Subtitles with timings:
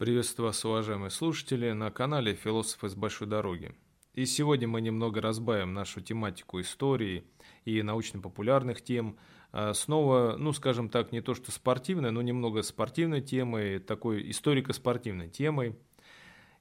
[0.00, 3.74] Приветствую вас, уважаемые слушатели, на канале «Философы с большой дороги».
[4.14, 7.24] И сегодня мы немного разбавим нашу тематику истории
[7.66, 9.18] и научно-популярных тем.
[9.52, 15.28] А снова, ну, скажем так, не то что спортивной, но немного спортивной темой, такой историко-спортивной
[15.28, 15.76] темой.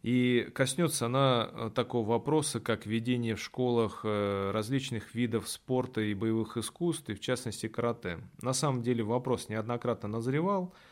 [0.02, 6.14] И коснется она э, такого вопроса, как ведение в школах э, различных видов спорта и
[6.14, 8.20] боевых искусств, и в частности карате.
[8.42, 10.76] На самом деле вопрос неоднократно назревал–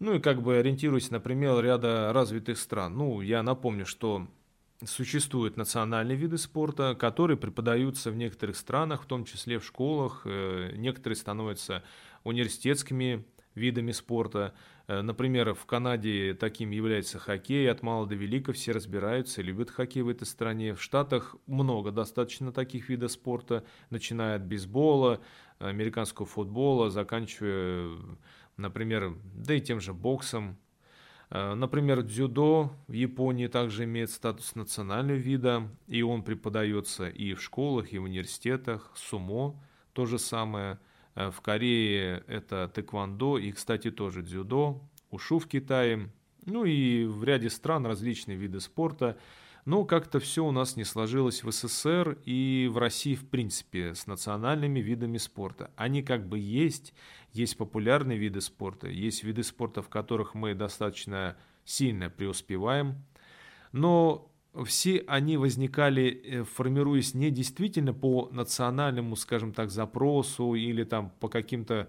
[0.00, 1.20] ну и как бы ориентируясь на
[1.60, 2.96] ряда развитых стран.
[2.96, 4.26] Ну, я напомню, что
[4.84, 10.22] существуют национальные виды спорта, которые преподаются в некоторых странах, в том числе в школах.
[10.24, 11.84] Э, некоторые становятся
[12.24, 14.54] университетскими видами спорта.
[14.86, 17.70] Э, например, в Канаде таким является хоккей.
[17.70, 20.74] От мала до велика все разбираются любят хоккей в этой стране.
[20.74, 25.20] В Штатах много достаточно таких видов спорта, начиная от бейсбола,
[25.58, 27.98] американского футбола, заканчивая
[28.60, 30.56] например, да и тем же боксом.
[31.30, 37.42] Э, например, дзюдо в Японии также имеет статус национального вида, и он преподается и в
[37.42, 38.92] школах, и в университетах.
[38.94, 39.60] Сумо
[39.92, 40.78] то же самое.
[41.14, 44.80] Э, в Корее это тэквондо и, кстати, тоже дзюдо.
[45.10, 46.10] Ушу в Китае.
[46.46, 49.18] Ну и в ряде стран различные виды спорта–
[49.64, 54.06] но как-то все у нас не сложилось в СССР и в России в принципе с
[54.06, 55.70] национальными видами спорта.
[55.76, 56.94] Они как бы есть,
[57.32, 63.04] есть популярные виды спорта, есть виды спорта, в которых мы достаточно сильно преуспеваем,
[63.72, 64.30] но
[64.64, 71.28] все они возникали, э, формируясь не действительно по национальному, скажем так, запросу или там по
[71.28, 71.88] каким-то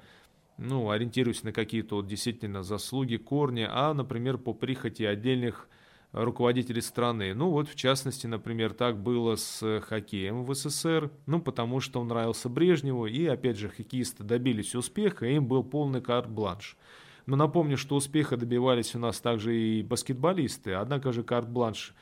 [0.57, 5.67] ну, ориентируясь на какие-то вот действительно заслуги, корни, а, например, по прихоти отдельных
[6.11, 7.33] руководителей страны.
[7.33, 12.07] Ну вот, в частности, например, так было с хоккеем в СССР, ну потому что он
[12.07, 16.77] нравился Брежневу, и опять же хоккеисты добились успеха, им был полный карт-бланш.
[17.25, 21.93] Но напомню, что успеха добивались у нас также и баскетболисты, однако же карт-бланш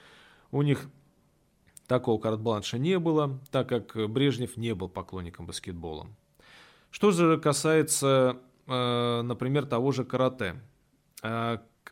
[0.51, 0.89] у них
[1.87, 6.07] такого карт-бланша не было, так как Брежнев не был поклонником баскетбола.
[6.89, 10.55] Что же касается, э, например, того же карате.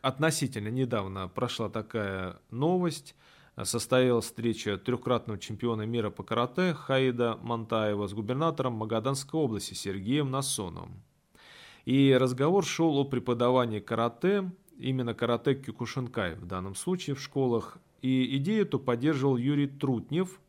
[0.02, 3.14] Относительно недавно прошла такая новость.
[3.60, 11.02] Состоялась встреча трехкратного чемпиона мира по карате Хаида Монтаева с губернатором Магаданской области Сергеем Насоновым.
[11.84, 17.78] И разговор шел о преподавании карате, именно карате Кюкушинкай в данном случае в школах.
[18.00, 20.40] И идею эту поддерживал Юрий Трутнев.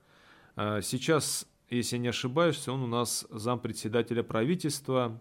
[0.56, 5.20] А сейчас, если не ошибаюсь, он у нас зампредседателя правительства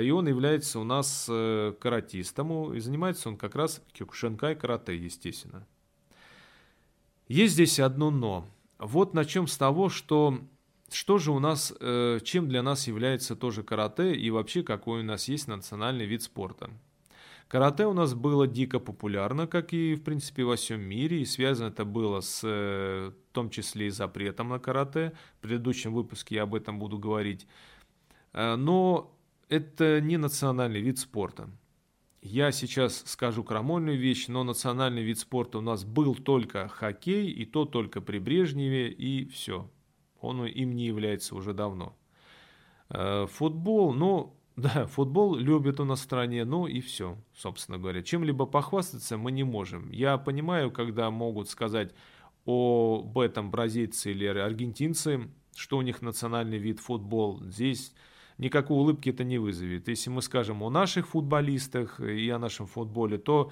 [0.00, 5.66] и он является у нас э, каратистом, и занимается он как раз кюкушенкай карате, естественно.
[7.28, 8.46] Есть здесь одно «но».
[8.78, 10.40] Вот начнем с того, что
[10.90, 15.04] что же у нас, э, чем для нас является тоже карате и вообще какой у
[15.04, 16.70] нас есть национальный вид спорта.
[17.48, 21.68] Карате у нас было дико популярно, как и в принципе во всем мире, и связано
[21.68, 25.12] это было с, э, в том числе и запретом на карате.
[25.38, 27.46] В предыдущем выпуске я об этом буду говорить.
[28.34, 29.14] Но
[29.52, 31.50] это не национальный вид спорта.
[32.22, 37.44] Я сейчас скажу крамольную вещь, но национальный вид спорта у нас был только хоккей, и
[37.44, 39.70] то только при Брежневе, и все.
[40.20, 41.94] Он им не является уже давно.
[42.88, 48.02] Э, футбол, ну, да, футбол любят у нас в стране, ну и все, собственно говоря.
[48.02, 49.90] Чем-либо похвастаться мы не можем.
[49.90, 51.92] Я понимаю, когда могут сказать
[52.46, 57.42] об этом бразильцы или аргентинцы, что у них национальный вид футбол.
[57.42, 57.92] Здесь
[58.38, 59.88] никакой улыбки это не вызовет.
[59.88, 63.50] Если мы скажем о наших футболистах и о нашем футболе, то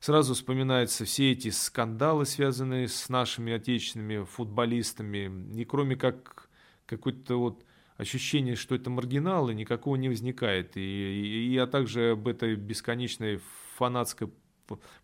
[0.00, 5.58] сразу вспоминаются все эти скандалы, связанные с нашими отечественными футболистами.
[5.58, 6.48] И кроме как
[6.86, 7.64] какое-то вот
[7.96, 10.76] ощущение, что это маргиналы, никакого не возникает.
[10.76, 13.40] И, и, и а также об этой бесконечной
[13.76, 14.30] фанатской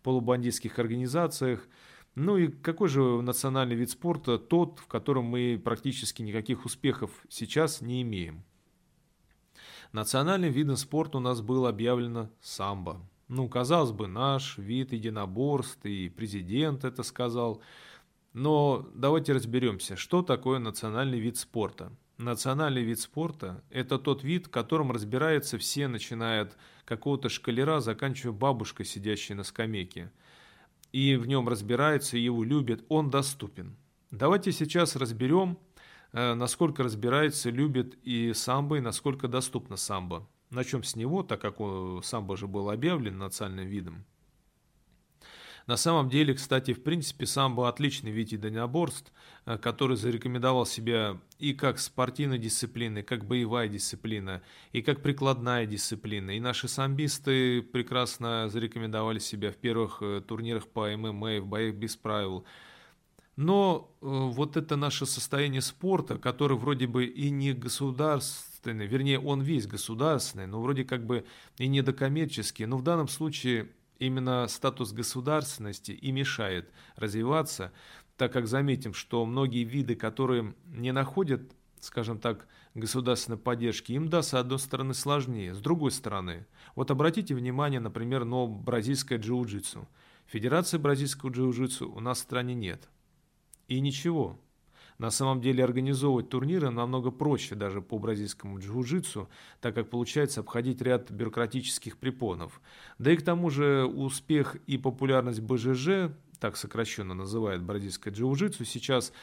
[0.03, 1.67] полубандитских организациях.
[2.15, 7.81] Ну и какой же национальный вид спорта тот, в котором мы практически никаких успехов сейчас
[7.81, 8.43] не имеем?
[9.91, 13.01] Национальным видом спорта у нас было объявлено самбо.
[13.27, 17.61] Ну, казалось бы, наш вид единоборств, и президент это сказал.
[18.33, 21.91] Но давайте разберемся, что такое национальный вид спорта.
[22.17, 28.33] Национальный вид спорта– это тот вид, в котором разбираются все, начиная от какого-то шкалера, заканчивая
[28.33, 30.11] бабушкой, сидящей на скамейке.
[30.93, 33.75] И в нем разбираются, его любят, он доступен.
[34.11, 35.57] Давайте сейчас разберем,
[36.13, 40.27] насколько разбирается, любит и самбо, и насколько доступна самбо.
[40.49, 41.55] Начнем с него, так как
[42.03, 44.05] самбо же был объявлен национальным видом.
[45.67, 49.11] На самом деле, кстати, в принципе, самбо отличный вид единоборств,
[49.45, 54.41] э, который зарекомендовал себя и как спортивная дисциплина, и как боевая дисциплина,
[54.71, 56.31] и как прикладная дисциплина.
[56.31, 61.95] И наши самбисты прекрасно зарекомендовали себя в первых э, турнирах по ММА, в боях без
[61.95, 62.45] правил.
[63.35, 69.41] Но э, вот это наше состояние спорта, который вроде бы и не государственный, вернее, он
[69.41, 71.25] весь государственный, но вроде как бы
[71.57, 73.69] и недокоммерческий, но в данном случае
[74.01, 77.71] Именно статус государственности и мешает развиваться,
[78.17, 81.43] так как заметим, что многие виды, которые не находят,
[81.79, 86.47] скажем так, государственной поддержки, им да, с одной стороны сложнее, с другой стороны.
[86.73, 89.87] Вот обратите внимание, например, на бразильское джиу-джитсу.
[90.25, 92.89] Федерации бразильского джиу-джитсу у нас в стране нет.
[93.71, 94.37] И ничего,
[94.97, 99.29] на самом деле организовывать турниры намного проще даже по бразильскому джиу-джитсу,
[99.61, 102.59] так как получается обходить ряд бюрократических препонов.
[102.99, 109.13] Да и к тому же успех и популярность БЖЖ, так сокращенно называют бразильское джиу-джитсу, сейчас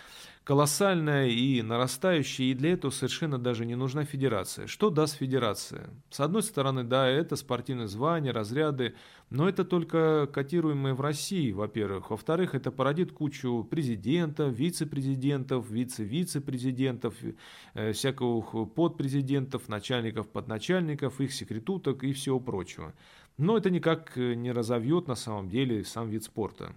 [0.45, 4.69] колоссальная и нарастающая, и для этого совершенно даже не нужна федерация.
[4.69, 5.91] Что даст федерация?
[6.11, 8.95] С одной стороны, да, это спортивные звания, разряды,
[9.31, 12.11] но это только котируемые в России, во-первых.
[12.11, 17.17] Во-вторых, это породит кучу президентов, вице-президентов, вице-вице-президентов,
[17.75, 22.95] э, всякого подпрезидентов, начальников, подначальников, их секретуток и всего прочего.
[23.39, 26.75] Но это никак не разовьет на самом деле сам вид спорта.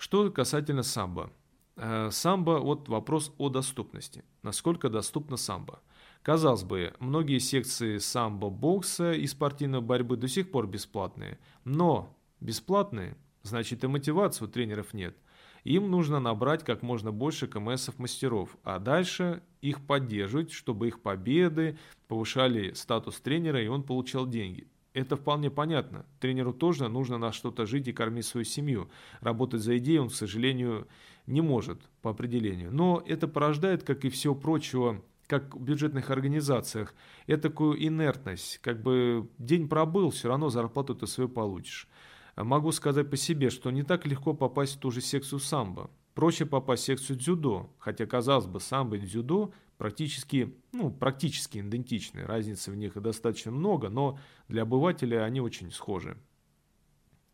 [0.00, 1.30] Что касательно самбо.
[1.76, 4.24] Э, самбо, вот вопрос о доступности.
[4.42, 5.82] Насколько доступна самбо?
[6.22, 11.38] Казалось бы, многие секции самбо-бокса и спортивной борьбы до сих пор бесплатные.
[11.64, 15.18] Но бесплатные, значит и мотивации у тренеров нет.
[15.64, 22.72] Им нужно набрать как можно больше КМСов-мастеров, а дальше их поддерживать, чтобы их победы повышали
[22.72, 24.66] статус тренера и он получал деньги.
[24.92, 26.04] Это вполне понятно.
[26.18, 28.90] Тренеру тоже нужно на что-то жить и кормить свою семью.
[29.20, 30.88] Работать за идею он, к сожалению,
[31.26, 32.72] не может по определению.
[32.72, 36.94] Но это порождает, как и все прочего, как в бюджетных организациях,
[37.40, 38.58] такую инертность.
[38.58, 41.88] Как бы день пробыл, все равно зарплату ты свою получишь.
[42.34, 45.90] Могу сказать по себе, что не так легко попасть в ту же секцию самбо.
[46.14, 52.26] Проще попасть в секцию дзюдо, хотя, казалось бы, самбо и дзюдо практически, ну, практически идентичны.
[52.26, 56.18] Разницы в них достаточно много, но для обывателя они очень схожи.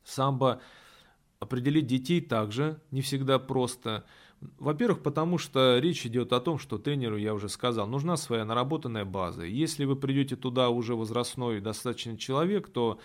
[0.05, 0.61] Самбо
[1.41, 4.05] определить детей также не всегда просто.
[4.61, 9.05] Во-первых, потому что речь идет о том, что тренеру, я уже сказал, нужна своя наработанная
[9.05, 9.43] база.
[9.43, 13.01] Если вы придете туда уже возрастной достаточно человек, то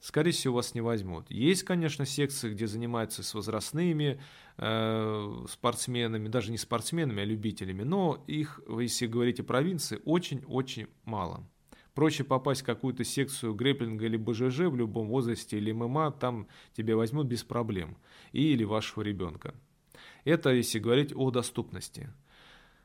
[0.00, 1.30] скорее всего, вас не возьмут.
[1.30, 4.20] Есть, конечно, секции, где занимаются с возрастными
[4.58, 11.46] э, спортсменами, даже не спортсменами, а любителями, но их, если говорить о провинции, очень-очень мало.
[11.94, 16.94] Проще попасть в какую-то секцию грэпплинга или БЖЖ в любом возрасте или ММА, там тебя
[16.94, 17.96] возьмут без проблем.
[18.32, 19.54] И или вашего ребенка.
[20.24, 22.10] Это если говорить о доступности.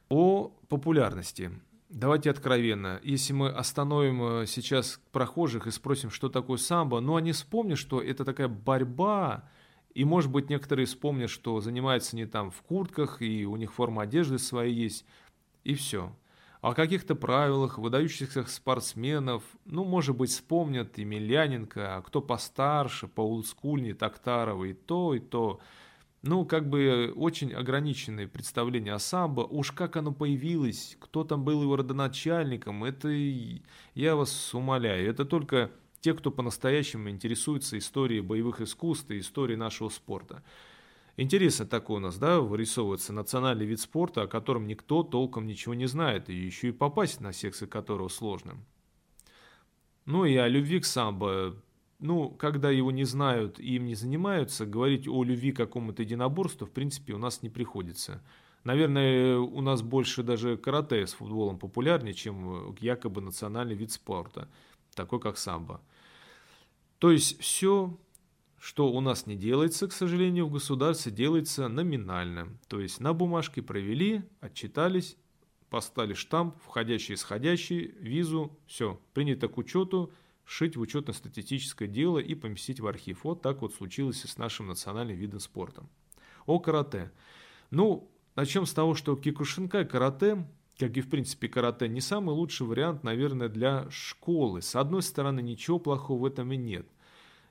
[0.08, 1.52] О популярности.
[1.94, 7.34] Давайте откровенно, если мы остановим э, сейчас прохожих и спросим, что такое самбо, ну они
[7.34, 9.50] вспомнят, что это такая борьба,
[9.94, 14.04] и может быть некоторые вспомнят, что занимаются не там в куртках, и у них форма
[14.04, 15.04] одежды своя есть,
[15.66, 16.16] и все.
[16.62, 23.20] О каких-то правилах выдающихся спортсменов, ну, может быть, вспомнят и Миляненко, а кто постарше, по
[23.20, 25.60] олдскульнее, Токтарова, и то, и то–
[26.24, 29.42] ну, как бы очень ограниченные представления о самбо.
[29.42, 33.10] Уж как оно появилось, кто там был его родоначальником, это
[33.96, 35.10] я вас умоляю.
[35.10, 40.44] Это только те, кто по-настоящему интересуется историей боевых искусств и историей нашего спорта.
[41.18, 45.88] Интересно такой у нас, да, вырисовывается национальный вид спорта, о котором никто толком ничего не
[45.88, 48.58] знает, и еще и попасть на секции которого сложно.
[50.06, 51.56] Ну и о любви к самбо
[52.02, 56.66] ну, когда его не знают и им не занимаются, говорить о любви к какому-то единоборству,
[56.66, 58.22] в принципе, у нас не приходится.
[58.64, 64.50] Наверное, у нас больше даже карате с футболом популярнее, чем якобы национальный вид спорта,
[64.96, 65.82] такой как самбо.
[67.00, 67.98] То есть все,
[68.60, 72.48] что у нас не делается, к сожалению, в государстве, делается номинально.
[72.68, 75.18] То есть на бумажке провели, отчитались,
[75.70, 80.12] поставили штамп, входящий, исходящий, визу, все, принято к учету,
[80.52, 83.24] шить в учетно-статистическое дело и поместить в архив.
[83.24, 85.86] Вот так вот случилось и с нашим национальным видом спорта.
[86.46, 87.10] О карате.
[87.70, 90.46] Ну, начнем с того, что кикушинкай карате,
[90.78, 94.62] как и в принципе карате, не самый лучший вариант, наверное, для школы.
[94.62, 96.86] С одной стороны, ничего плохого в этом и нет.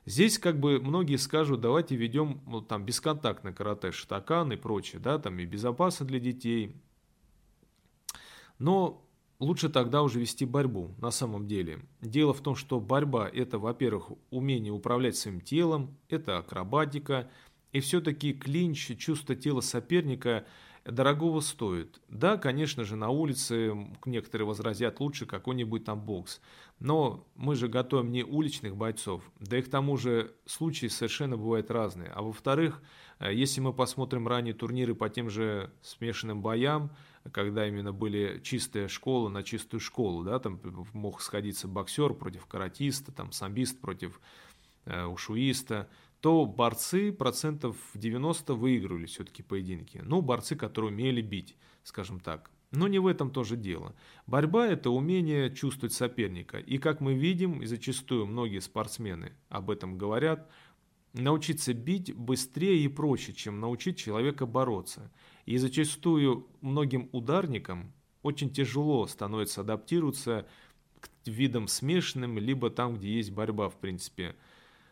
[0.05, 5.17] Здесь как бы многие скажут, давайте ведем ну, там бесконтактное карате, шатакан и прочее, да,
[5.17, 6.75] там и безопасно для детей.
[8.59, 9.03] Но
[9.41, 11.79] лучше тогда уже вести борьбу на самом деле.
[11.99, 17.29] Дело в том, что борьба– это, во-первых, умение управлять своим телом, это акробатика,
[17.73, 20.45] и все-таки клинч, чувство тела соперника
[20.85, 22.01] дорогого стоит.
[22.07, 23.73] Да, конечно же, на улице
[24.05, 26.41] некоторые возразят лучше какой-нибудь там бокс.
[26.79, 29.23] Но мы же готовим не уличных бойцов.
[29.39, 32.09] Да и к тому же случаи совершенно бывают разные.
[32.09, 32.81] А во-вторых,
[33.19, 36.91] э, если мы посмотрим ранее турниры по тем же смешанным боям,
[37.31, 40.59] когда именно были чистая школа на чистую школу, да, там
[40.93, 44.19] мог сходиться боксер против каратиста, там самбист против
[44.85, 50.01] э, ушуиста, то борцы процентов 90 выигрывали все-таки поединки.
[50.03, 52.51] Ну, борцы, которые умели бить, скажем так.
[52.71, 53.93] Но не в этом тоже дело.
[54.27, 56.57] Борьба– это умение чувствовать соперника.
[56.57, 60.49] И как мы видим, и зачастую многие спортсмены об этом говорят,
[61.13, 65.11] научиться бить быстрее и проще, чем научить человека бороться.
[65.45, 70.47] И зачастую многим ударникам очень тяжело становится адаптироваться
[70.99, 74.35] к видам смешанным, либо там, где есть борьба, в принципе–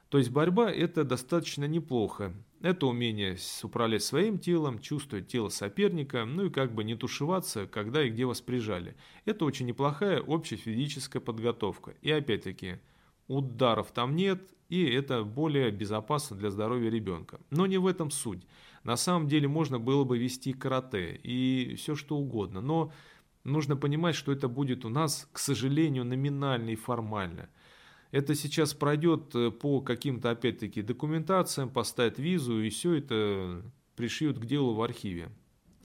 [0.09, 2.33] то есть борьба это достаточно неплохо.
[2.61, 8.03] Это умение управлять своим телом, чувствовать тело соперника, ну и как бы не тушеваться, когда
[8.03, 8.95] и где вас прижали.
[9.25, 11.93] Это очень неплохая общая физическая подготовка.
[12.01, 12.79] И опять-таки,
[13.27, 17.39] ударов там нет, и это более безопасно для здоровья ребенка.
[17.51, 18.41] Но не в этом суть.
[18.83, 22.91] На самом деле можно было бы вести карате и все что угодно, но
[23.43, 27.49] нужно понимать, что это будет у нас, к сожалению, номинально и формально–
[28.11, 33.63] это сейчас пройдет э, по каким-то, опять-таки, документациям, поставят визу, и все это
[33.95, 35.29] пришьют к делу в архиве.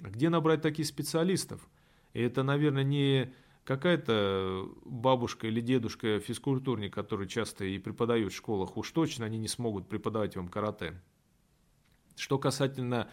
[0.00, 1.68] Где набрать таких специалистов?
[2.14, 3.32] И это, наверное, не
[3.64, 9.48] какая-то бабушка или дедушка физкультурник, который часто и преподают в школах, уж точно они не
[9.48, 11.00] смогут преподавать вам карате.
[12.16, 13.08] Что касательно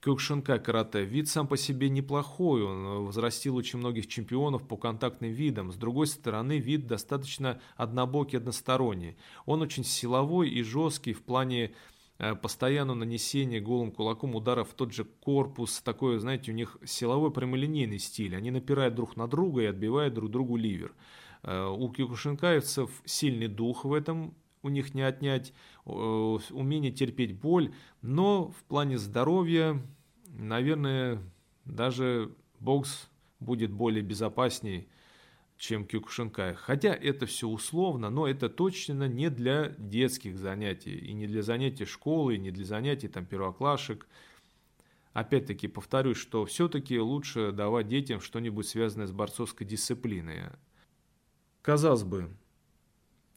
[0.00, 1.04] Кёкшинкай карате.
[1.04, 5.72] Вид сам по себе неплохой, он возрастил очень многих чемпионов по контактным видам.
[5.72, 9.18] С другой стороны, вид достаточно однобокий, односторонний.
[9.44, 11.74] Он очень силовой и жесткий в плане
[12.18, 15.82] э, постоянного нанесения голым кулаком ударов в тот же корпус.
[15.82, 18.34] Такой, знаете, у них силовой прямолинейный стиль.
[18.34, 20.94] Они напирают друг на друга и отбивают друг другу ливер.
[21.42, 25.52] Э, у киокушинкаевцев сильный дух в этом у них не отнять,
[25.84, 29.80] умение терпеть боль, но в плане здоровья,
[30.26, 31.22] наверное,
[31.64, 34.88] даже бокс будет более безопасней,
[35.56, 36.54] чем кюкушинкай.
[36.54, 41.84] Хотя это все условно, но это точно не для детских занятий, и не для занятий
[41.84, 44.06] школы, и не для занятий там первоклашек.
[45.12, 50.44] Опять-таки повторюсь, что все-таки лучше давать детям что-нибудь связанное с борцовской дисциплиной.
[51.62, 52.30] Казалось бы,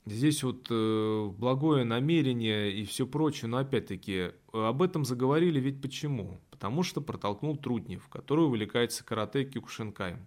[0.05, 6.41] Здесь вот э, благое намерение и все прочее, но опять-таки об этом заговорили ведь почему?
[6.51, 10.17] Потому что протолкнул Трутнев, который увлекается карате Кюкушинкай.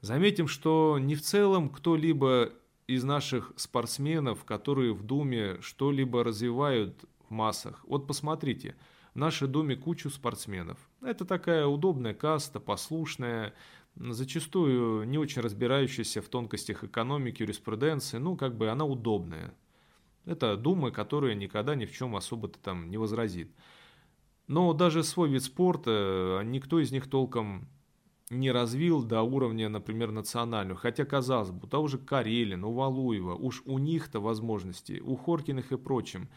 [0.00, 2.52] Заметим, что не в целом кто-либо
[2.86, 7.84] из наших спортсменов, которые в Думе что-либо развивают в массах.
[7.88, 8.76] Вот посмотрите,
[9.14, 10.78] в нашей Думе кучу спортсменов.
[11.00, 13.54] Это такая удобная каста, послушная,
[13.94, 19.54] зачастую не очень разбирающаяся в тонкостях экономики, юриспруденции, ну, как бы она удобная.
[20.24, 23.50] Это дума, которая никогда ни в чем особо-то там не возразит.
[24.48, 27.68] Но даже свой вид спорта никто из них толком
[28.30, 30.78] не развил до уровня, например, национального.
[30.78, 35.72] Хотя, казалось бы, у того же Карелин, у Валуева, уж у них-то возможности, у Хоркиных
[35.72, 36.28] и прочим,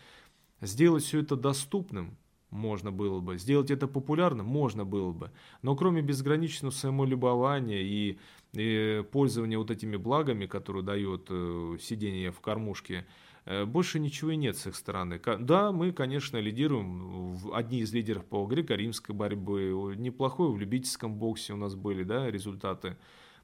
[0.61, 2.17] сделать все это доступным,
[2.49, 3.37] можно было бы.
[3.37, 4.45] Сделать это популярным?
[4.45, 5.31] Можно было бы.
[5.61, 8.17] Но кроме безграничного самолюбования и,
[8.53, 13.05] и пользования вот этими благами, которые дает э, сидение в кормушке,
[13.45, 15.21] э, больше ничего и нет с их стороны.
[15.39, 21.53] Да, мы, конечно, лидируем, в, одни из лидеров по греко-римской борьбе, неплохой в любительском боксе
[21.53, 22.97] у нас были да, результаты.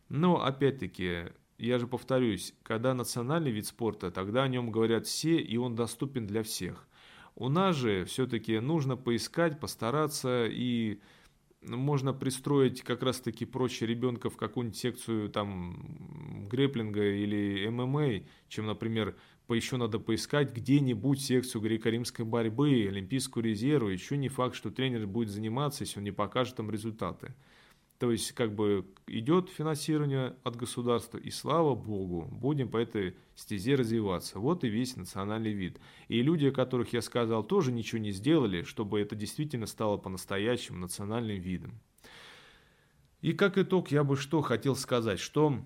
[0.08, 5.58] Но, опять-таки, я же повторюсь, когда национальный вид спорта, тогда о нем говорят все, и
[5.58, 6.88] он доступен для всех.
[7.36, 11.00] У нас же все-таки нужно поискать, постараться и
[11.62, 19.16] можно пристроить как раз-таки проще ребенка в какую-нибудь секцию там греплинга или ММА, чем, например,
[19.48, 23.90] по еще надо поискать где-нибудь секцию греко-римской борьбы, олимпийскую резерву.
[23.90, 27.34] Еще не факт, что тренер будет заниматься, если он не покажет там результаты.
[28.04, 33.76] То есть, как бы идет финансирование от государства, и слава богу, будем по этой стезе
[33.76, 34.40] развиваться.
[34.40, 35.80] Вот и весь национальный вид.
[36.10, 40.80] И люди, о которых я сказал, тоже ничего не сделали, чтобы это действительно стало по-настоящему
[40.80, 41.80] национальным видом.
[43.22, 45.62] И как итог я бы что хотел сказать, что,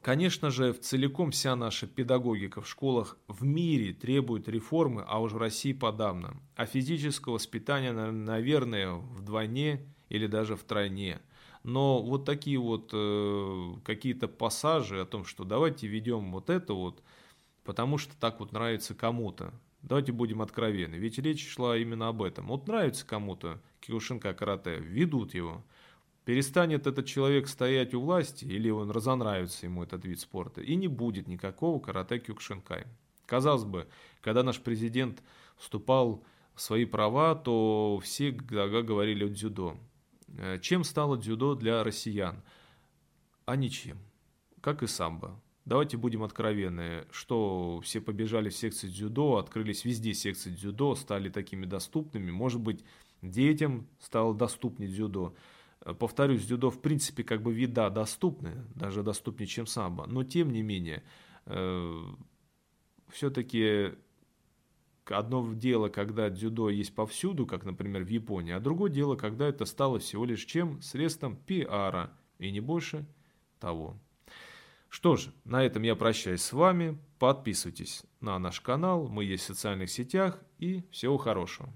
[0.00, 5.32] конечно же, в целиком вся наша педагогика в школах в мире требует реформы, а уж
[5.32, 6.40] в России подавно.
[6.56, 11.20] А физического воспитания, наверное, вдвойне или даже втройне.
[11.64, 17.02] Но вот такие вот э, какие-то пассажи о том, что давайте ведем вот это вот,
[17.64, 19.52] потому что так вот нравится кому-то.
[19.82, 22.48] Давайте будем откровенны, ведь речь шла именно об этом.
[22.48, 25.64] Вот нравится кому-то Киошинка карате, ведут его.
[26.24, 30.88] Перестанет этот человек стоять у власти, или он разонравится ему этот вид спорта, и не
[30.88, 32.84] будет никакого карате кюкшинкай.
[33.24, 33.86] Казалось бы,
[34.20, 35.22] когда наш президент
[35.56, 36.22] вступал
[36.54, 39.76] в свои права, то все говорили о дзюдо.
[40.36, 42.42] Э, чем стало дзюдо для россиян?
[43.46, 43.98] А ничем.
[44.60, 45.40] Как и самбо.
[45.64, 51.66] Давайте будем откровенны, что все побежали в секции дзюдо, открылись везде секции дзюдо, стали такими
[51.66, 52.30] доступными.
[52.30, 52.84] Может быть,
[53.22, 55.34] детям стало доступнее дзюдо.
[55.82, 60.06] Э, повторюсь, дзюдо в принципе как бы вида доступны, даже доступнее, чем самбо.
[60.06, 61.02] Но тем не менее,
[61.46, 62.02] э,
[63.08, 63.92] все-таки
[65.10, 69.64] одно дело, когда дзюдо есть повсюду, как, например, в Японии, а другое дело, когда это
[69.64, 70.80] стало всего лишь чем?
[70.82, 73.06] Средством пиара, и не больше
[73.58, 73.98] того.
[74.88, 76.98] Что ж, на этом я прощаюсь с вами.
[77.18, 81.68] Подписывайтесь на наш канал, мы есть в социальных сетях, и всего хорошего.